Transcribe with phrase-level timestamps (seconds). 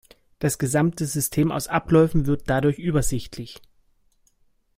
[0.39, 3.61] Das gesamte System aus Abläufen wird dadurch übersichtlich.